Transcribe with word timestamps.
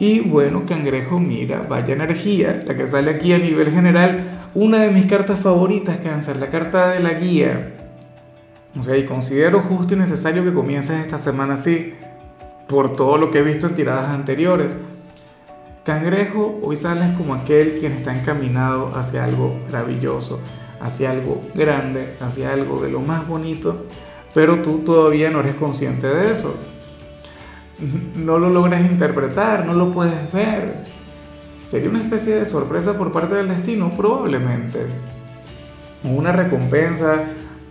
Y 0.00 0.20
bueno, 0.20 0.62
cangrejo, 0.66 1.20
mira, 1.20 1.66
vaya 1.68 1.92
energía, 1.92 2.64
la 2.66 2.74
que 2.74 2.86
sale 2.86 3.10
aquí 3.10 3.34
a 3.34 3.38
nivel 3.38 3.70
general, 3.70 4.48
una 4.54 4.78
de 4.78 4.90
mis 4.90 5.04
cartas 5.04 5.38
favoritas, 5.40 5.98
cáncer, 5.98 6.36
la 6.36 6.48
carta 6.48 6.88
de 6.88 7.00
la 7.00 7.12
guía. 7.12 7.74
O 8.78 8.82
sea, 8.82 8.96
y 8.96 9.04
considero 9.04 9.60
justo 9.60 9.92
y 9.92 9.98
necesario 9.98 10.42
que 10.42 10.54
comiences 10.54 11.04
esta 11.04 11.18
semana 11.18 11.52
así, 11.52 11.92
por 12.66 12.96
todo 12.96 13.18
lo 13.18 13.30
que 13.30 13.40
he 13.40 13.42
visto 13.42 13.66
en 13.66 13.74
tiradas 13.74 14.08
anteriores. 14.08 14.86
Cangrejo, 15.84 16.58
hoy 16.62 16.76
sales 16.76 17.14
como 17.18 17.34
aquel 17.34 17.78
quien 17.78 17.92
está 17.92 18.18
encaminado 18.18 18.92
hacia 18.94 19.24
algo 19.24 19.54
maravilloso, 19.66 20.40
hacia 20.80 21.10
algo 21.10 21.42
grande, 21.54 22.14
hacia 22.20 22.54
algo 22.54 22.80
de 22.80 22.90
lo 22.90 23.00
más 23.00 23.28
bonito, 23.28 23.84
pero 24.32 24.62
tú 24.62 24.78
todavía 24.78 25.28
no 25.28 25.40
eres 25.40 25.56
consciente 25.56 26.06
de 26.06 26.30
eso 26.30 26.69
no 28.16 28.38
lo 28.38 28.50
logras 28.50 28.80
interpretar, 28.90 29.66
no 29.66 29.74
lo 29.74 29.92
puedes 29.92 30.32
ver. 30.32 30.74
Sería 31.62 31.90
una 31.90 32.02
especie 32.02 32.34
de 32.34 32.46
sorpresa 32.46 32.96
por 32.96 33.12
parte 33.12 33.34
del 33.34 33.48
destino, 33.48 33.90
probablemente. 33.96 34.86
Una 36.02 36.32
recompensa, 36.32 37.24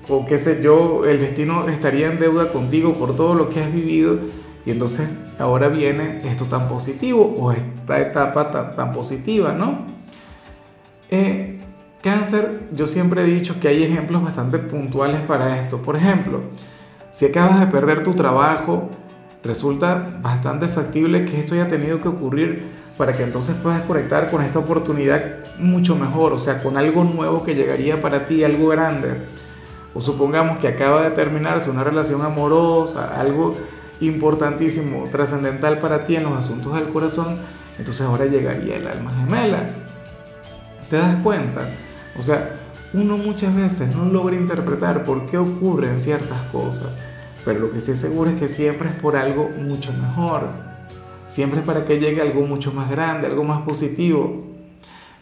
o 0.07 0.25
qué 0.25 0.37
sé 0.37 0.61
yo, 0.61 1.05
el 1.05 1.19
destino 1.19 1.67
estaría 1.67 2.11
en 2.11 2.19
deuda 2.19 2.51
contigo 2.51 2.93
por 2.93 3.15
todo 3.15 3.33
lo 3.33 3.49
que 3.49 3.61
has 3.61 3.73
vivido. 3.73 4.19
Y 4.65 4.71
entonces 4.71 5.09
ahora 5.39 5.69
viene 5.69 6.21
esto 6.29 6.45
tan 6.45 6.67
positivo, 6.67 7.35
o 7.39 7.51
esta 7.51 7.99
etapa 7.99 8.51
tan, 8.51 8.75
tan 8.75 8.91
positiva, 8.91 9.53
¿no? 9.53 9.87
Eh, 11.09 11.59
cáncer, 12.01 12.67
yo 12.71 12.87
siempre 12.87 13.23
he 13.23 13.25
dicho 13.25 13.59
que 13.59 13.67
hay 13.67 13.83
ejemplos 13.83 14.23
bastante 14.23 14.59
puntuales 14.59 15.21
para 15.21 15.59
esto. 15.59 15.81
Por 15.81 15.95
ejemplo, 15.95 16.41
si 17.11 17.25
acabas 17.25 17.59
de 17.61 17.67
perder 17.67 18.03
tu 18.03 18.13
trabajo, 18.13 18.89
resulta 19.43 20.19
bastante 20.21 20.67
factible 20.67 21.25
que 21.25 21.39
esto 21.39 21.55
haya 21.55 21.67
tenido 21.67 22.01
que 22.01 22.07
ocurrir 22.07 22.71
para 22.97 23.15
que 23.15 23.23
entonces 23.23 23.55
puedas 23.55 23.81
conectar 23.83 24.29
con 24.29 24.41
esta 24.41 24.59
oportunidad 24.59 25.37
mucho 25.57 25.95
mejor, 25.95 26.33
o 26.33 26.37
sea, 26.37 26.61
con 26.61 26.77
algo 26.77 27.03
nuevo 27.05 27.43
que 27.43 27.55
llegaría 27.55 28.01
para 28.01 28.25
ti, 28.25 28.43
algo 28.43 28.67
grande. 28.67 29.09
O 29.93 30.01
supongamos 30.01 30.57
que 30.57 30.67
acaba 30.67 31.03
de 31.03 31.11
terminarse 31.11 31.69
una 31.69 31.83
relación 31.83 32.21
amorosa, 32.21 33.17
algo 33.19 33.55
importantísimo, 34.01 35.07
trascendental 35.11 35.79
para 35.79 36.05
ti 36.05 36.17
en 36.17 36.23
los 36.23 36.33
asuntos 36.33 36.73
del 36.75 36.89
corazón, 36.89 37.37
entonces 37.77 38.05
ahora 38.05 38.25
llegaría 38.25 38.75
el 38.75 38.87
alma 38.87 39.13
gemela. 39.15 39.69
¿Te 40.89 40.97
das 40.97 41.15
cuenta? 41.23 41.69
O 42.17 42.21
sea, 42.21 42.57
uno 42.93 43.17
muchas 43.17 43.55
veces 43.55 43.95
no 43.95 44.05
logra 44.05 44.35
interpretar 44.35 45.05
por 45.05 45.29
qué 45.29 45.37
ocurren 45.37 45.99
ciertas 45.99 46.41
cosas 46.51 46.97
pero 47.45 47.59
lo 47.59 47.71
que 47.71 47.81
sí 47.81 47.91
es 47.91 47.99
seguro 47.99 48.29
es 48.29 48.39
que 48.39 48.47
siempre 48.47 48.89
es 48.89 48.95
por 48.95 49.15
algo 49.15 49.49
mucho 49.49 49.93
mejor. 49.93 50.43
Siempre 51.27 51.59
es 51.59 51.65
para 51.65 51.85
que 51.85 51.99
llegue 51.99 52.21
algo 52.21 52.41
mucho 52.41 52.71
más 52.71 52.89
grande, 52.89 53.27
algo 53.27 53.43
más 53.43 53.61
positivo. 53.61 54.47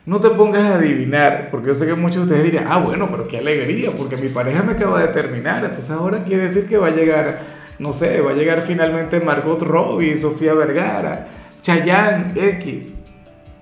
No 0.05 0.21
te 0.21 0.29
pongas 0.29 0.63
a 0.63 0.75
adivinar, 0.75 1.49
porque 1.51 1.67
yo 1.67 1.73
sé 1.73 1.85
que 1.85 1.93
muchos 1.93 2.17
de 2.17 2.23
ustedes 2.23 2.43
dirían, 2.43 2.65
ah, 2.69 2.79
bueno, 2.79 3.09
pero 3.11 3.27
qué 3.27 3.39
alegría, 3.39 3.91
porque 3.91 4.15
mi 4.15 4.29
pareja 4.29 4.63
me 4.63 4.71
acaba 4.71 5.01
de 5.01 5.09
terminar, 5.09 5.65
entonces 5.65 5.91
ahora 5.91 6.23
quiere 6.23 6.43
decir 6.43 6.65
que 6.65 6.77
va 6.77 6.87
a 6.87 6.91
llegar, 6.91 7.41
no 7.77 7.91
sé, 7.91 8.21
va 8.21 8.31
a 8.31 8.33
llegar 8.33 8.61
finalmente 8.61 9.19
Margot 9.19 9.61
Robbie, 9.61 10.15
Sofía 10.15 10.53
Vergara, 10.53 11.27
Chayanne 11.61 12.31
X. 12.35 12.93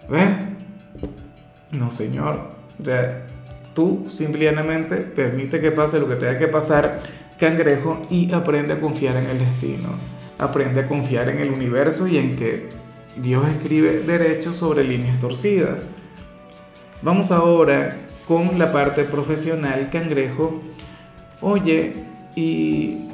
¿Ves? 0.08 0.30
No, 1.72 1.90
señor. 1.90 2.52
O 2.80 2.86
sea, 2.86 3.26
tú 3.74 4.06
simplemente 4.10 4.98
permite 4.98 5.60
que 5.60 5.72
pase 5.72 6.00
lo 6.00 6.08
que 6.08 6.16
tenga 6.16 6.38
que 6.38 6.48
pasar 6.48 7.00
cangrejo 7.40 8.06
y 8.10 8.32
aprende 8.32 8.74
a 8.74 8.82
confiar 8.82 9.18
en 9.18 9.28
el 9.28 9.40
destino. 9.40 9.90
Aprende 10.38 10.82
a 10.82 10.88
confiar 10.88 11.30
en 11.30 11.40
el 11.40 11.52
universo 11.52 12.08
y 12.08 12.18
en 12.18 12.36
que 12.36 12.70
Dios 13.18 13.48
escribe 13.50 14.02
derechos 14.02 14.58
sobre 14.58 14.84
líneas 14.84 15.20
torcidas. 15.20 15.92
Vamos 17.02 17.32
ahora 17.32 17.98
con 18.28 18.58
la 18.60 18.72
parte 18.72 19.04
profesional, 19.04 19.90
cangrejo. 19.92 20.62
Oye, 21.42 21.94
y 22.36 23.10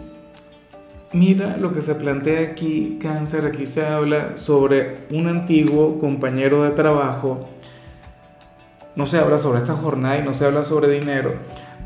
mira 1.12 1.58
lo 1.58 1.74
que 1.74 1.81
se 1.81 1.96
plantea 1.96 2.52
aquí, 2.52 2.98
cáncer, 3.02 3.46
aquí 3.46 3.66
se 3.66 3.86
habla 3.86 4.38
sobre 4.38 5.00
un 5.12 5.28
antiguo 5.28 6.00
compañero 6.00 6.64
de 6.64 6.72
trabajo. 6.72 7.48
No 8.96 9.06
se 9.06 9.18
habla 9.18 9.38
sobre 9.38 9.60
esta 9.60 9.76
jornada 9.76 10.18
y 10.18 10.24
no 10.24 10.34
se 10.34 10.46
habla 10.46 10.64
sobre 10.64 10.90
dinero, 10.90 11.36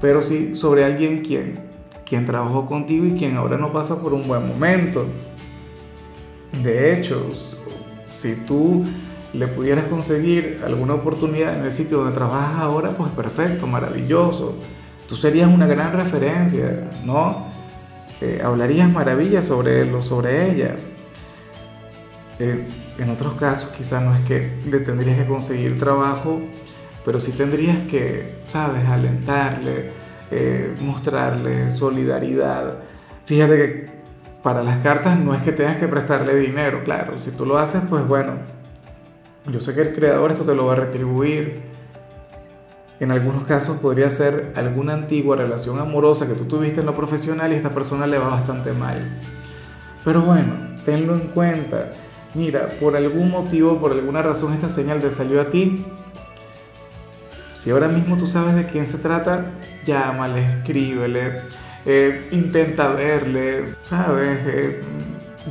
pero 0.01 0.21
sí 0.21 0.55
sobre 0.55 0.85
alguien 0.85 1.21
quien 1.21 1.64
quien 2.05 2.25
trabajó 2.25 2.65
contigo 2.65 3.05
y 3.05 3.15
quien 3.15 3.37
ahora 3.37 3.57
no 3.57 3.73
pasa 3.73 4.01
por 4.01 4.13
un 4.13 4.27
buen 4.27 4.47
momento. 4.47 5.05
De 6.63 6.93
hecho, 6.93 7.29
si 8.13 8.35
tú 8.35 8.85
le 9.33 9.47
pudieras 9.47 9.85
conseguir 9.85 10.61
alguna 10.65 10.93
oportunidad 10.93 11.57
en 11.57 11.65
el 11.65 11.71
sitio 11.71 11.97
donde 11.97 12.13
trabajas 12.13 12.59
ahora, 12.59 12.91
pues 12.91 13.11
perfecto, 13.11 13.67
maravilloso. 13.67 14.55
Tú 15.07 15.15
serías 15.15 15.51
una 15.51 15.67
gran 15.67 15.93
referencia, 15.93 16.89
¿no? 17.03 17.47
Eh, 18.21 18.41
hablarías 18.43 18.89
maravillas 18.89 19.45
sobre 19.45 19.81
él 19.81 19.93
o 19.93 20.01
sobre 20.01 20.51
ella. 20.51 20.75
Eh, 22.39 22.65
en 22.97 23.09
otros 23.09 23.33
casos 23.33 23.69
quizás 23.69 24.03
no 24.03 24.15
es 24.15 24.21
que 24.21 24.57
le 24.69 24.79
tendrías 24.79 25.17
que 25.17 25.25
conseguir 25.25 25.77
trabajo, 25.77 26.41
pero 27.03 27.19
sí 27.19 27.31
tendrías 27.33 27.77
que, 27.89 28.35
sabes, 28.47 28.87
alentarle, 28.87 29.91
eh, 30.31 30.75
mostrarle 30.81 31.71
solidaridad. 31.71 32.79
Fíjate 33.25 33.57
que 33.57 33.95
para 34.43 34.61
las 34.63 34.77
cartas 34.83 35.19
no 35.19 35.33
es 35.33 35.41
que 35.41 35.51
tengas 35.51 35.77
que 35.77 35.87
prestarle 35.87 36.35
dinero, 36.35 36.83
claro, 36.83 37.17
si 37.17 37.31
tú 37.31 37.45
lo 37.45 37.57
haces, 37.57 37.83
pues 37.89 38.07
bueno, 38.07 38.33
yo 39.51 39.59
sé 39.59 39.73
que 39.73 39.81
el 39.81 39.93
creador 39.93 40.31
esto 40.31 40.43
te 40.43 40.55
lo 40.55 40.65
va 40.65 40.73
a 40.73 40.77
retribuir. 40.77 41.63
En 42.99 43.11
algunos 43.11 43.43
casos 43.43 43.77
podría 43.77 44.09
ser 44.09 44.53
alguna 44.55 44.93
antigua 44.93 45.35
relación 45.35 45.79
amorosa 45.79 46.27
que 46.27 46.33
tú 46.33 46.45
tuviste 46.45 46.79
en 46.79 46.85
lo 46.85 46.95
profesional 46.95 47.51
y 47.51 47.55
esta 47.55 47.71
persona 47.71 48.07
le 48.07 48.17
va 48.17 48.29
bastante 48.29 48.71
mal. 48.71 49.19
Pero 50.03 50.21
bueno, 50.21 50.53
tenlo 50.85 51.15
en 51.15 51.27
cuenta. 51.27 51.91
Mira, 52.35 52.69
por 52.79 52.95
algún 52.95 53.31
motivo, 53.31 53.79
por 53.79 53.91
alguna 53.91 54.21
razón 54.21 54.53
esta 54.53 54.69
señal 54.69 55.01
te 55.01 55.09
salió 55.09 55.41
a 55.41 55.49
ti, 55.49 55.85
si 57.65 57.71
ahora 57.71 57.87
mismo 57.87 58.15
tú 58.15 58.27
sabes 58.27 58.53
de 58.53 58.67
quién 58.67 58.85
se 58.85 58.99
trata, 58.99 59.53
llámale, 59.87 60.59
escríbele, 60.59 61.41
eh, 61.87 62.29
intenta 62.31 62.89
verle, 62.89 63.73
¿sabes? 63.81 64.39
Eh, 64.45 64.81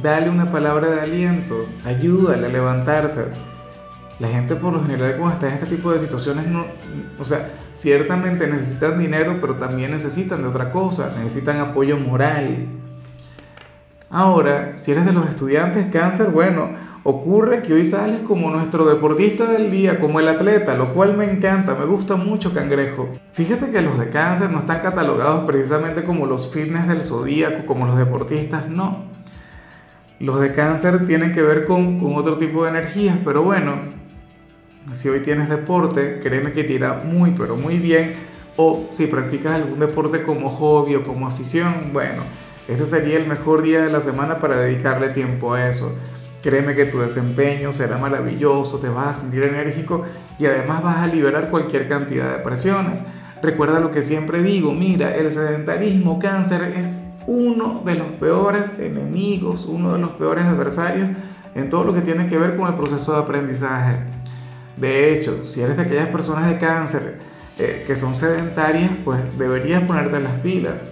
dale 0.01 0.31
una 0.31 0.49
palabra 0.53 0.91
de 0.91 1.01
aliento, 1.01 1.67
ayúdale 1.85 2.47
a 2.47 2.51
levantarse. 2.51 3.27
La 4.21 4.29
gente 4.29 4.55
por 4.55 4.75
lo 4.75 4.85
general 4.85 5.17
cuando 5.17 5.33
está 5.33 5.49
en 5.49 5.55
este 5.55 5.67
tipo 5.67 5.91
de 5.91 5.99
situaciones, 5.99 6.47
no, 6.47 6.67
o 7.19 7.25
sea, 7.25 7.51
ciertamente 7.73 8.47
necesitan 8.47 8.97
dinero, 8.97 9.39
pero 9.41 9.57
también 9.57 9.91
necesitan 9.91 10.43
de 10.43 10.47
otra 10.51 10.71
cosa, 10.71 11.13
necesitan 11.19 11.59
apoyo 11.59 11.97
moral. 11.97 12.69
Ahora, 14.09 14.77
si 14.77 14.93
eres 14.93 15.05
de 15.05 15.13
los 15.13 15.27
estudiantes 15.27 15.87
cáncer, 15.91 16.29
bueno, 16.31 16.71
Ocurre 17.07 17.61
que 17.63 17.75
hoy 17.75 17.85
sales 17.85 18.21
como 18.21 18.51
nuestro 18.51 18.87
deportista 18.87 19.45
del 19.45 19.71
día, 19.71 20.01
como 20.01 20.21
el 20.21 20.29
atleta, 20.29 20.75
lo 20.75 20.95
cual 20.95 21.15
me 21.15 21.31
encanta, 21.31 21.75
me 21.75 21.85
gusta 21.85 22.17
mucho 22.17 22.55
cangrejo. 22.55 23.11
Fíjate 23.31 23.71
que 23.71 23.83
los 23.83 23.99
de 23.99 24.09
cáncer 24.09 24.49
no 24.51 24.61
están 24.61 24.81
catalogados 24.81 25.45
precisamente 25.45 26.03
como 26.05 26.25
los 26.25 26.51
fitness 26.51 26.89
del 26.89 27.03
zodíaco, 27.03 27.67
como 27.67 27.85
los 27.85 27.99
deportistas, 27.99 28.71
no. 28.71 29.05
Los 30.19 30.41
de 30.41 30.53
cáncer 30.53 31.05
tienen 31.05 31.33
que 31.33 31.43
ver 31.43 31.67
con, 31.67 32.01
otro 32.17 32.39
tipo 32.39 32.65
de 32.65 32.71
energías, 32.71 33.19
pero 33.23 33.43
bueno, 33.43 33.75
si 34.93 35.11
hoy 35.11 35.21
tienes 35.21 35.51
deporte, 35.51 36.21
créeme 36.23 36.53
que 36.53 36.65
te 36.65 36.73
irá 36.73 37.03
muy, 37.05 37.33
pero 37.33 37.55
muy 37.55 37.77
bien. 37.77 38.15
O 38.57 38.87
si 38.91 39.09
practicas 39.09 39.57
algún 39.57 39.79
deporte 39.79 40.23
como 40.23 40.49
hobby 40.49 40.95
o 40.95 41.03
como 41.03 41.27
afición, 41.27 41.91
bueno, 41.93 42.23
este 42.67 42.87
sería 42.87 43.19
el 43.19 43.27
mejor 43.27 43.61
día 43.61 43.83
de 43.83 43.93
la 43.93 44.01
semana 44.01 44.39
para 44.39 44.57
dedicarle 44.57 45.11
tiempo 45.11 45.53
a 45.53 45.69
eso. 45.69 45.95
Créeme 46.45 46.75
que 46.75 46.85
tu 46.85 46.99
desempeño 46.99 47.73
será 47.73 47.97
maravilloso, 47.97 48.79
te 48.79 48.91
vas 48.91 49.17
a 49.17 49.21
sentir 49.23 49.45
enérgico 49.45 50.05
y 50.39 50.45
además 50.45 50.83
vas 50.83 50.99
a 50.99 51.07
liberar 51.07 51.49
cualquier 51.49 51.89
cantidad 51.89 52.37
de 52.37 52.43
presiones. 52.43 53.03
Recuerda 53.41 53.81
lo 53.81 53.91
que 53.91 54.03
siempre 54.03 54.43
digo, 54.43 54.75
mira, 54.75 55.17
el 55.17 55.31
sedentarismo 55.31 56.19
cáncer 56.19 56.75
es 56.77 57.09
uno 57.27 57.81
de 57.87 57.95
los 57.95 58.09
peores 58.21 58.79
enemigos, 58.79 59.65
uno 59.65 59.95
de 59.95 59.99
los 60.01 60.11
peores 60.11 60.45
adversarios 60.45 61.09
en 61.55 61.71
todo 61.71 61.85
lo 61.85 61.95
que 61.95 62.03
tiene 62.03 62.27
que 62.27 62.37
ver 62.37 62.59
con 62.59 62.69
el 62.69 62.75
proceso 62.75 63.15
de 63.15 63.23
aprendizaje. 63.23 64.01
De 64.77 65.15
hecho, 65.15 65.47
si 65.47 65.63
eres 65.63 65.79
de 65.79 65.85
aquellas 65.85 66.09
personas 66.09 66.51
de 66.51 66.59
cáncer 66.59 67.21
eh, 67.59 67.85
que 67.87 67.97
son 67.97 68.15
sedentarias, 68.15 68.91
pues 69.03 69.19
deberías 69.39 69.83
ponerte 69.85 70.21
las 70.21 70.35
pilas. 70.41 70.85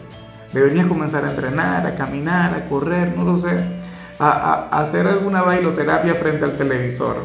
Deberías 0.54 0.86
comenzar 0.86 1.26
a 1.26 1.30
entrenar, 1.30 1.86
a 1.86 1.94
caminar, 1.94 2.54
a 2.54 2.70
correr, 2.70 3.14
no 3.14 3.24
lo 3.24 3.36
sé, 3.36 3.81
a, 4.30 4.68
a 4.70 4.80
hacer 4.80 5.06
alguna 5.06 5.42
bailoterapia 5.42 6.14
frente 6.14 6.44
al 6.44 6.56
televisor. 6.56 7.16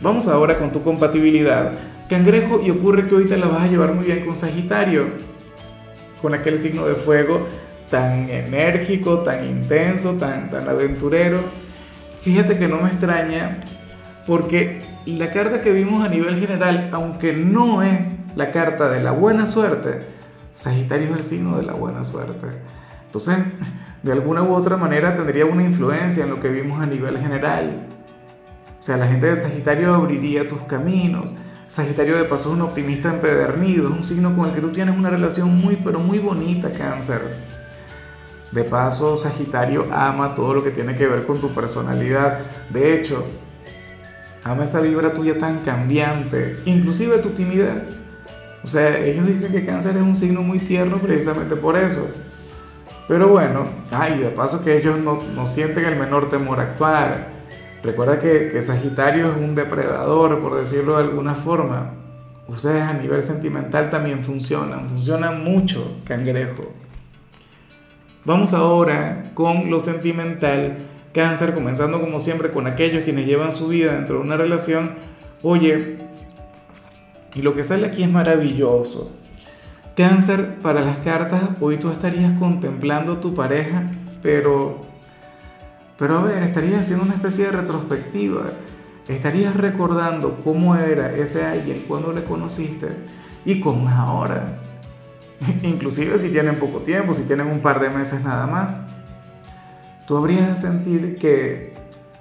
Vamos 0.00 0.26
ahora 0.28 0.56
con 0.56 0.72
tu 0.72 0.82
compatibilidad. 0.82 1.72
Cangrejo, 2.08 2.60
y 2.62 2.70
ocurre 2.70 3.06
que 3.06 3.14
hoy 3.14 3.26
te 3.26 3.36
la 3.36 3.48
vas 3.48 3.62
a 3.62 3.66
llevar 3.66 3.92
muy 3.92 4.04
bien 4.06 4.24
con 4.24 4.34
Sagitario, 4.34 5.04
con 6.22 6.34
aquel 6.34 6.58
signo 6.58 6.86
de 6.86 6.94
fuego 6.94 7.46
tan 7.90 8.28
enérgico, 8.30 9.20
tan 9.20 9.44
intenso, 9.44 10.14
tan, 10.14 10.50
tan 10.50 10.68
aventurero. 10.68 11.38
Fíjate 12.22 12.58
que 12.58 12.66
no 12.66 12.78
me 12.78 12.88
extraña 12.88 13.60
porque 14.26 14.80
la 15.06 15.30
carta 15.30 15.60
que 15.60 15.70
vimos 15.70 16.04
a 16.04 16.08
nivel 16.08 16.38
general, 16.38 16.88
aunque 16.92 17.34
no 17.34 17.82
es 17.82 18.10
la 18.36 18.50
carta 18.52 18.88
de 18.88 19.00
la 19.00 19.12
buena 19.12 19.46
suerte, 19.46 20.00
Sagitario 20.54 21.10
es 21.10 21.16
el 21.16 21.24
signo 21.24 21.56
de 21.58 21.64
la 21.64 21.74
buena 21.74 22.04
suerte. 22.04 22.46
Entonces, 23.06 23.36
de 24.04 24.12
alguna 24.12 24.42
u 24.42 24.54
otra 24.54 24.76
manera 24.76 25.16
tendría 25.16 25.46
una 25.46 25.62
influencia 25.62 26.24
en 26.24 26.30
lo 26.30 26.38
que 26.38 26.50
vimos 26.50 26.80
a 26.82 26.84
nivel 26.84 27.18
general. 27.18 27.86
O 28.78 28.82
sea, 28.82 28.98
la 28.98 29.06
gente 29.06 29.26
de 29.28 29.34
Sagitario 29.34 29.94
abriría 29.94 30.46
tus 30.46 30.60
caminos. 30.60 31.34
Sagitario 31.66 32.18
de 32.18 32.24
paso 32.24 32.50
es 32.50 32.56
un 32.56 32.60
optimista 32.60 33.08
empedernido, 33.08 33.88
es 33.88 33.94
un 33.94 34.04
signo 34.04 34.36
con 34.36 34.50
el 34.50 34.54
que 34.54 34.60
tú 34.60 34.72
tienes 34.72 34.94
una 34.94 35.08
relación 35.08 35.56
muy, 35.56 35.76
pero 35.76 36.00
muy 36.00 36.18
bonita, 36.18 36.70
cáncer. 36.70 37.22
De 38.52 38.62
paso, 38.62 39.16
Sagitario 39.16 39.86
ama 39.90 40.34
todo 40.34 40.52
lo 40.52 40.62
que 40.62 40.70
tiene 40.70 40.94
que 40.94 41.06
ver 41.06 41.24
con 41.24 41.40
tu 41.40 41.54
personalidad. 41.54 42.40
De 42.68 42.94
hecho, 42.94 43.24
ama 44.44 44.64
esa 44.64 44.82
vibra 44.82 45.14
tuya 45.14 45.38
tan 45.38 45.60
cambiante, 45.60 46.58
inclusive 46.66 47.16
tu 47.20 47.30
timidez. 47.30 47.88
O 48.62 48.66
sea, 48.66 48.98
ellos 48.98 49.26
dicen 49.26 49.50
que 49.50 49.64
cáncer 49.64 49.96
es 49.96 50.02
un 50.02 50.14
signo 50.14 50.42
muy 50.42 50.58
tierno 50.58 50.98
precisamente 50.98 51.56
por 51.56 51.74
eso. 51.74 52.06
Pero 53.06 53.28
bueno, 53.28 53.66
ay, 53.90 54.18
de 54.18 54.30
paso 54.30 54.64
que 54.64 54.76
ellos 54.78 54.98
no, 54.98 55.20
no 55.34 55.46
sienten 55.46 55.84
el 55.84 55.96
menor 55.96 56.30
temor 56.30 56.60
a 56.60 56.62
actuar. 56.62 57.28
Recuerda 57.82 58.18
que, 58.18 58.50
que 58.50 58.62
Sagitario 58.62 59.32
es 59.32 59.36
un 59.36 59.54
depredador, 59.54 60.40
por 60.40 60.56
decirlo 60.58 60.96
de 60.96 61.04
alguna 61.04 61.34
forma. 61.34 61.92
Ustedes 62.48 62.82
a 62.82 62.94
nivel 62.94 63.22
sentimental 63.22 63.90
también 63.90 64.24
funcionan, 64.24 64.88
funcionan 64.88 65.44
mucho, 65.44 65.96
cangrejo. 66.06 66.72
Vamos 68.24 68.54
ahora 68.54 69.30
con 69.34 69.70
lo 69.70 69.80
sentimental 69.80 70.78
Cáncer, 71.14 71.54
comenzando 71.54 72.00
como 72.00 72.18
siempre 72.18 72.50
con 72.50 72.66
aquellos 72.66 73.04
quienes 73.04 73.26
llevan 73.26 73.52
su 73.52 73.68
vida 73.68 73.94
dentro 73.94 74.16
de 74.16 74.22
una 74.22 74.36
relación. 74.36 74.96
Oye, 75.42 75.98
y 77.34 77.42
lo 77.42 77.54
que 77.54 77.62
sale 77.62 77.86
aquí 77.86 78.02
es 78.02 78.10
maravilloso. 78.10 79.16
Cáncer, 79.96 80.56
para 80.60 80.80
las 80.80 80.98
cartas, 80.98 81.42
hoy 81.60 81.78
tú 81.78 81.90
estarías 81.90 82.38
contemplando 82.38 83.18
tu 83.18 83.34
pareja, 83.34 83.90
pero, 84.22 84.84
pero 85.98 86.18
a 86.18 86.22
ver, 86.22 86.42
estarías 86.42 86.80
haciendo 86.80 87.04
una 87.04 87.14
especie 87.14 87.46
de 87.46 87.52
retrospectiva. 87.52 88.42
Estarías 89.06 89.54
recordando 89.56 90.40
cómo 90.42 90.74
era 90.76 91.14
ese 91.14 91.44
alguien 91.44 91.84
cuando 91.86 92.12
le 92.12 92.24
conociste 92.24 92.88
y 93.44 93.60
cómo 93.60 93.88
es 93.88 93.94
ahora. 93.94 94.58
Inclusive 95.62 96.18
si 96.18 96.30
tienen 96.30 96.56
poco 96.56 96.78
tiempo, 96.78 97.14
si 97.14 97.24
tienen 97.24 97.46
un 97.46 97.60
par 97.60 97.80
de 97.80 97.90
meses 97.90 98.24
nada 98.24 98.46
más 98.46 98.88
tú 100.06 100.16
habrías 100.16 100.50
de 100.50 100.56
sentir 100.56 101.16
que, 101.16 101.72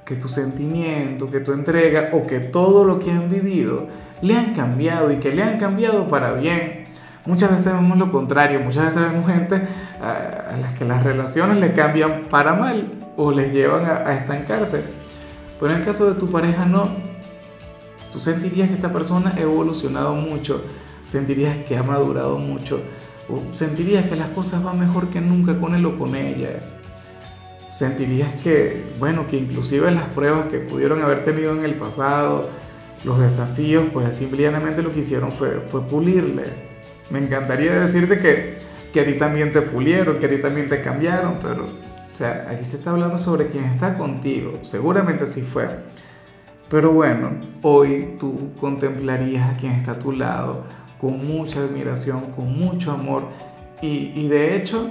que 0.05 0.15
tu 0.15 0.27
sentimiento, 0.27 1.29
que 1.29 1.39
tu 1.39 1.53
entrega 1.53 2.09
o 2.13 2.25
que 2.25 2.39
todo 2.39 2.85
lo 2.85 2.99
que 2.99 3.11
han 3.11 3.29
vivido 3.29 3.87
le 4.21 4.35
han 4.35 4.53
cambiado 4.53 5.11
y 5.11 5.17
que 5.17 5.33
le 5.33 5.43
han 5.43 5.59
cambiado 5.59 6.07
para 6.07 6.33
bien. 6.33 6.82
Muchas 7.25 7.51
veces 7.51 7.73
vemos 7.73 7.97
lo 7.97 8.11
contrario, 8.11 8.59
muchas 8.59 8.85
veces 8.85 9.11
vemos 9.11 9.25
gente 9.25 9.67
a, 10.01 10.57
las 10.59 10.73
que 10.73 10.83
las 10.83 11.03
relaciones 11.03 11.57
le 11.57 11.73
cambian 11.73 12.23
para 12.29 12.53
mal 12.53 12.91
o 13.15 13.31
les 13.31 13.53
llevan 13.53 13.85
a, 13.85 14.07
a 14.07 14.15
estancarse. 14.15 14.83
Pero 15.59 15.73
en 15.73 15.79
el 15.79 15.85
caso 15.85 16.13
de 16.13 16.19
tu 16.19 16.29
pareja 16.29 16.65
no. 16.65 16.89
Tú 18.11 18.19
sentirías 18.19 18.67
que 18.67 18.75
esta 18.75 18.93
persona 18.93 19.33
ha 19.35 19.39
evolucionado 19.39 20.13
mucho, 20.13 20.63
sentirías 21.03 21.57
que 21.65 21.77
ha 21.77 21.83
madurado 21.83 22.37
mucho, 22.37 22.79
o 23.27 23.55
sentirías 23.55 24.05
que 24.05 24.15
las 24.15 24.29
cosas 24.29 24.63
van 24.63 24.79
mejor 24.79 25.07
que 25.07 25.19
nunca 25.19 25.57
con 25.59 25.73
él 25.73 25.85
o 25.85 25.97
con 25.97 26.15
ella 26.15 26.59
sentirías 27.73 28.29
que, 28.43 28.83
bueno, 28.99 29.25
que 29.27 29.37
inclusive 29.37 29.89
las 29.89 30.05
pruebas 30.09 30.45
que 30.45 30.59
pudieron 30.59 31.01
haber 31.01 31.25
tenido 31.25 31.53
en 31.53 31.65
el 31.65 31.73
pasado, 31.73 32.49
los 33.03 33.19
desafíos, 33.19 33.85
pues 33.91 34.15
simplemente 34.15 34.83
lo 34.83 34.93
que 34.93 34.99
hicieron 34.99 35.31
fue 35.31 35.59
pulirle. 35.81 36.72
Me 37.09 37.19
encantaría 37.19 37.73
decirte 37.79 38.19
que, 38.19 38.57
que 38.93 39.01
a 39.01 39.05
ti 39.05 39.13
también 39.13 39.51
te 39.51 39.61
pulieron, 39.61 40.19
que 40.19 40.25
a 40.25 40.29
ti 40.29 40.37
también 40.37 40.69
te 40.69 40.81
cambiaron, 40.81 41.37
pero, 41.41 41.65
o 41.65 42.15
sea, 42.15 42.47
aquí 42.49 42.63
se 42.63 42.77
está 42.77 42.91
hablando 42.91 43.17
sobre 43.17 43.47
quien 43.47 43.65
está 43.65 43.97
contigo, 43.97 44.59
seguramente 44.61 45.25
sí 45.25 45.41
fue. 45.41 45.67
Pero 46.69 46.91
bueno, 46.91 47.31
hoy 47.61 48.15
tú 48.19 48.51
contemplarías 48.59 49.49
a 49.49 49.57
quien 49.57 49.73
está 49.73 49.91
a 49.91 49.99
tu 49.99 50.11
lado 50.11 50.63
con 50.99 51.25
mucha 51.27 51.59
admiración, 51.59 52.31
con 52.31 52.57
mucho 52.57 52.91
amor 52.91 53.27
y, 53.81 54.13
y 54.15 54.27
de 54.27 54.55
hecho, 54.55 54.89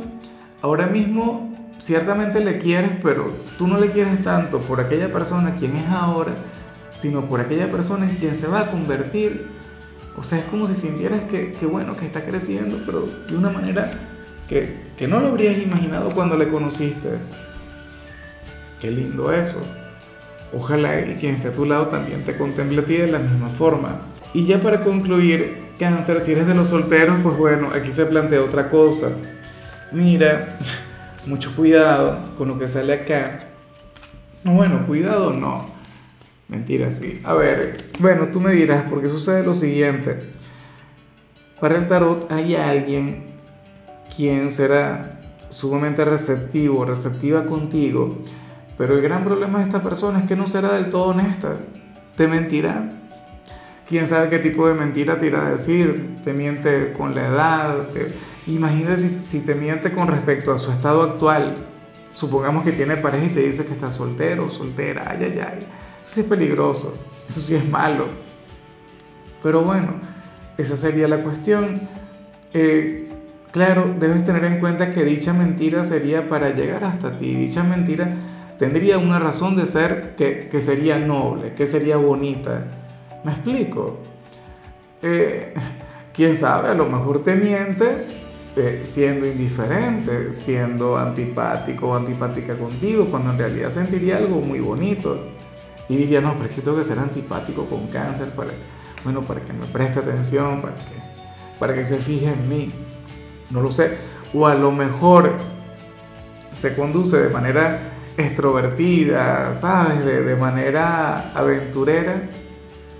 ahora 0.60 0.86
mismo 0.86 1.52
ciertamente 1.78 2.38
le 2.38 2.58
quieres, 2.58 2.92
pero 3.02 3.32
tú 3.58 3.66
no 3.66 3.78
le 3.78 3.90
quieres 3.90 4.22
tanto 4.22 4.60
por 4.60 4.80
aquella 4.80 5.12
persona 5.12 5.54
quien 5.56 5.74
es 5.74 5.88
ahora, 5.88 6.34
sino 6.92 7.22
por 7.22 7.40
aquella 7.40 7.68
persona 7.70 8.08
en 8.08 8.16
quien 8.16 8.34
se 8.34 8.46
va 8.46 8.60
a 8.60 8.70
convertir. 8.70 9.61
O 10.16 10.22
sea, 10.22 10.38
es 10.38 10.44
como 10.44 10.66
si 10.66 10.74
sintieras 10.74 11.22
que, 11.22 11.54
bueno, 11.66 11.96
que 11.96 12.04
está 12.04 12.24
creciendo, 12.24 12.78
pero 12.84 13.08
de 13.28 13.36
una 13.36 13.50
manera 13.50 13.90
que, 14.48 14.76
que 14.96 15.08
no 15.08 15.20
lo 15.20 15.28
habrías 15.28 15.58
imaginado 15.58 16.10
cuando 16.10 16.36
le 16.36 16.48
conociste. 16.48 17.10
Qué 18.80 18.90
lindo 18.90 19.32
eso. 19.32 19.64
Ojalá 20.54 21.02
que 21.04 21.14
quien 21.14 21.36
esté 21.36 21.48
a 21.48 21.52
tu 21.52 21.64
lado 21.64 21.86
también 21.86 22.24
te 22.24 22.36
contemple 22.36 22.82
a 22.82 22.84
ti 22.84 22.96
de 22.96 23.08
la 23.08 23.18
misma 23.18 23.48
forma. 23.48 24.02
Y 24.34 24.44
ya 24.44 24.60
para 24.60 24.80
concluir, 24.80 25.62
cáncer, 25.78 26.20
si 26.20 26.32
eres 26.32 26.46
de 26.46 26.54
los 26.54 26.68
solteros, 26.68 27.18
pues 27.22 27.36
bueno, 27.36 27.70
aquí 27.72 27.90
se 27.90 28.04
plantea 28.04 28.42
otra 28.42 28.68
cosa. 28.68 29.10
Mira, 29.92 30.58
mucho 31.26 31.54
cuidado 31.56 32.18
con 32.36 32.48
lo 32.48 32.58
que 32.58 32.68
sale 32.68 32.92
acá. 32.92 33.40
No, 34.44 34.52
bueno, 34.54 34.86
cuidado 34.86 35.32
no. 35.32 35.66
Mentira, 36.52 36.90
sí. 36.90 37.20
A 37.24 37.34
ver, 37.34 37.88
bueno, 37.98 38.28
tú 38.28 38.40
me 38.40 38.52
dirás, 38.52 38.84
porque 38.88 39.08
sucede 39.08 39.42
lo 39.42 39.54
siguiente. 39.54 40.30
Para 41.60 41.76
el 41.76 41.88
tarot 41.88 42.30
hay 42.30 42.54
alguien 42.54 43.24
quien 44.14 44.50
será 44.50 45.20
sumamente 45.48 46.04
receptivo, 46.04 46.84
receptiva 46.84 47.46
contigo, 47.46 48.18
pero 48.78 48.94
el 48.94 49.02
gran 49.02 49.24
problema 49.24 49.58
de 49.58 49.64
esta 49.64 49.82
persona 49.82 50.20
es 50.20 50.26
que 50.26 50.36
no 50.36 50.46
será 50.46 50.74
del 50.74 50.90
todo 50.90 51.06
honesta. 51.06 51.56
Te 52.16 52.28
mentirá. 52.28 52.92
Quién 53.88 54.06
sabe 54.06 54.28
qué 54.28 54.38
tipo 54.38 54.68
de 54.68 54.74
mentira 54.74 55.18
te 55.18 55.26
irá 55.26 55.46
a 55.46 55.50
decir. 55.50 56.18
Te 56.22 56.32
miente 56.32 56.92
con 56.92 57.14
la 57.14 57.26
edad. 57.26 57.88
Te 57.88 58.12
Imagínate 58.46 58.96
si, 58.96 59.40
te 59.40 59.54
miente 59.54 59.92
con 59.92 60.08
respecto 60.08 60.52
a 60.52 60.58
su 60.58 60.70
estado 60.72 61.02
actual. 61.02 61.54
Supongamos 62.10 62.64
que 62.64 62.72
tiene 62.72 62.96
pareja 62.96 63.26
y 63.26 63.30
te 63.30 63.40
dice 63.40 63.64
que 63.64 63.72
está 63.72 63.90
soltero, 63.90 64.50
soltera, 64.50 65.06
ay, 65.08 65.18
ay, 65.22 65.40
ay. 65.40 65.66
Sí 66.12 66.20
es 66.20 66.26
peligroso, 66.26 66.94
eso 67.26 67.40
sí 67.40 67.54
es 67.54 67.66
malo. 67.66 68.04
Pero 69.42 69.62
bueno, 69.62 69.94
esa 70.58 70.76
sería 70.76 71.08
la 71.08 71.22
cuestión. 71.22 71.80
Eh, 72.52 73.08
claro, 73.50 73.94
debes 73.98 74.22
tener 74.22 74.44
en 74.44 74.60
cuenta 74.60 74.92
que 74.92 75.04
dicha 75.04 75.32
mentira 75.32 75.84
sería 75.84 76.28
para 76.28 76.50
llegar 76.50 76.84
hasta 76.84 77.16
ti. 77.16 77.34
Dicha 77.34 77.62
mentira 77.62 78.14
tendría 78.58 78.98
una 78.98 79.18
razón 79.20 79.56
de 79.56 79.64
ser 79.64 80.14
que, 80.14 80.50
que 80.50 80.60
sería 80.60 80.98
noble, 80.98 81.54
que 81.54 81.64
sería 81.64 81.96
bonita. 81.96 82.66
¿Me 83.24 83.32
explico? 83.32 84.00
Eh, 85.00 85.54
Quién 86.12 86.36
sabe, 86.36 86.68
a 86.68 86.74
lo 86.74 86.84
mejor 86.84 87.22
te 87.22 87.34
miente 87.34 87.86
eh, 88.54 88.82
siendo 88.84 89.26
indiferente, 89.26 90.34
siendo 90.34 90.98
antipático 90.98 91.88
o 91.88 91.94
antipática 91.94 92.54
contigo, 92.58 93.06
cuando 93.06 93.30
en 93.30 93.38
realidad 93.38 93.70
sentiría 93.70 94.18
algo 94.18 94.42
muy 94.42 94.60
bonito. 94.60 95.32
Y 95.88 95.96
diría, 95.96 96.20
no, 96.20 96.34
pero 96.34 96.46
es 96.46 96.54
que 96.54 96.62
tengo 96.62 96.76
que 96.76 96.84
ser 96.84 96.98
antipático 96.98 97.66
con 97.66 97.88
cáncer 97.88 98.30
para, 98.30 98.50
bueno, 99.04 99.22
para 99.22 99.40
que 99.40 99.52
me 99.52 99.66
preste 99.66 99.98
atención, 99.98 100.62
para 100.62 100.74
que, 100.74 101.58
para 101.58 101.74
que 101.74 101.84
se 101.84 101.98
fije 101.98 102.32
en 102.32 102.48
mí. 102.48 102.72
No 103.50 103.60
lo 103.60 103.70
sé. 103.70 103.98
O 104.32 104.46
a 104.46 104.54
lo 104.54 104.70
mejor 104.72 105.36
se 106.56 106.74
conduce 106.74 107.18
de 107.20 107.28
manera 107.28 107.90
extrovertida, 108.16 109.52
¿sabes? 109.54 110.04
De, 110.04 110.22
de 110.22 110.36
manera 110.36 111.32
aventurera. 111.34 112.28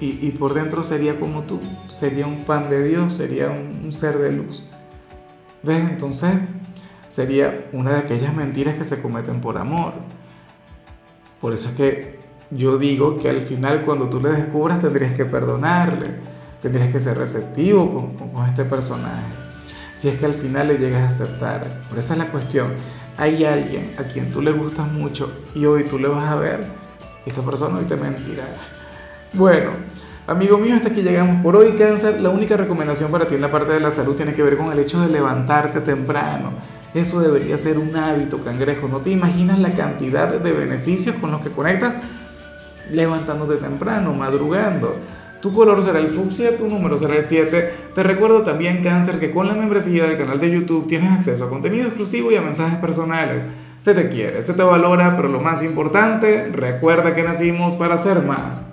Y, 0.00 0.26
y, 0.26 0.32
por 0.32 0.52
dentro 0.52 0.82
sería 0.82 1.20
como 1.20 1.42
tú, 1.42 1.60
sería 1.88 2.26
un 2.26 2.44
pan 2.44 2.68
de 2.68 2.82
Dios, 2.82 3.12
sería 3.12 3.50
un 3.50 3.92
ser 3.92 4.18
de 4.18 4.32
luz. 4.32 4.68
¿Ves? 5.62 5.78
Entonces 5.78 6.32
sería 7.06 7.66
una 7.72 7.92
de 7.92 7.98
aquellas 7.98 8.34
mentiras 8.34 8.74
que 8.74 8.84
se 8.84 9.00
cometen 9.00 9.40
por 9.40 9.58
amor. 9.58 9.92
Por 11.40 11.52
eso 11.52 11.68
es 11.68 11.74
que 11.76 12.21
yo 12.54 12.76
digo 12.78 13.18
que 13.18 13.28
al 13.28 13.40
final 13.40 13.82
cuando 13.84 14.08
tú 14.08 14.20
le 14.20 14.30
descubras 14.30 14.80
tendrías 14.80 15.14
que 15.14 15.24
perdonarle, 15.24 16.06
tendrías 16.60 16.90
que 16.92 17.00
ser 17.00 17.16
receptivo 17.16 17.90
con, 17.90 18.30
con, 18.30 18.46
este 18.46 18.64
personaje. 18.64 19.32
Si 19.94 20.08
es 20.08 20.18
que 20.18 20.26
al 20.26 20.34
final 20.34 20.68
le 20.68 20.78
llegas 20.78 21.02
a 21.02 21.08
aceptar. 21.08 21.82
Pero 21.88 22.00
esa 22.00 22.12
es 22.14 22.18
la 22.18 22.26
cuestión. 22.26 22.72
Hay 23.16 23.44
alguien 23.44 23.94
a 23.98 24.04
quien 24.04 24.30
tú 24.30 24.40
le 24.40 24.52
gustas 24.52 24.90
mucho 24.90 25.32
y 25.54 25.64
hoy 25.66 25.84
tú 25.84 25.98
le 25.98 26.08
vas 26.08 26.28
a 26.28 26.36
ver, 26.36 26.64
esta 27.26 27.42
persona 27.42 27.78
hoy 27.78 27.84
te 27.84 27.96
mentirá. 27.96 28.44
Bueno, 29.34 29.70
amigo 30.26 30.58
mío, 30.58 30.74
hasta 30.76 30.88
aquí 30.88 31.02
llegamos 31.02 31.42
por 31.42 31.56
hoy. 31.56 31.72
Cáncer, 31.72 32.20
la 32.20 32.30
única 32.30 32.56
recomendación 32.56 33.10
para 33.10 33.26
ti 33.26 33.34
en 33.34 33.40
la 33.40 33.50
parte 33.50 33.72
de 33.72 33.80
la 33.80 33.90
salud 33.90 34.14
tiene 34.14 34.34
que 34.34 34.42
ver 34.42 34.56
con 34.56 34.72
el 34.72 34.78
hecho 34.78 35.00
de 35.00 35.08
levantarte 35.08 35.80
temprano. 35.80 36.52
Eso 36.94 37.20
debería 37.20 37.56
ser 37.56 37.78
un 37.78 37.96
hábito, 37.96 38.44
cangrejo. 38.44 38.88
No 38.88 38.98
te 38.98 39.10
imaginas 39.10 39.58
la 39.58 39.70
cantidad 39.70 40.28
de 40.28 40.52
beneficios 40.52 41.16
con 41.16 41.30
los 41.30 41.40
que 41.40 41.50
conectas 41.50 42.00
levantándote 42.90 43.56
temprano, 43.56 44.12
madrugando. 44.12 44.96
Tu 45.40 45.52
color 45.52 45.82
será 45.82 45.98
el 45.98 46.08
fucsia, 46.08 46.56
tu 46.56 46.68
número 46.68 46.96
será 46.96 47.16
el 47.16 47.24
7. 47.24 47.74
Te 47.94 48.02
recuerdo 48.04 48.42
también, 48.42 48.82
Cáncer, 48.82 49.18
que 49.18 49.32
con 49.32 49.48
la 49.48 49.54
membresía 49.54 50.04
del 50.04 50.16
canal 50.16 50.38
de 50.38 50.52
YouTube 50.52 50.86
tienes 50.86 51.10
acceso 51.10 51.46
a 51.46 51.50
contenido 51.50 51.86
exclusivo 51.86 52.30
y 52.30 52.36
a 52.36 52.42
mensajes 52.42 52.78
personales. 52.78 53.44
Se 53.76 53.92
te 53.92 54.08
quiere, 54.08 54.42
se 54.42 54.54
te 54.54 54.62
valora, 54.62 55.16
pero 55.16 55.28
lo 55.28 55.40
más 55.40 55.64
importante, 55.64 56.48
recuerda 56.52 57.14
que 57.14 57.24
nacimos 57.24 57.74
para 57.74 57.96
ser 57.96 58.22
más. 58.22 58.70